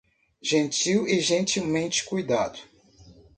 Gentil 0.41 1.05
e 1.07 1.19
gentilmente 1.19 2.03
cuidado 2.05 2.57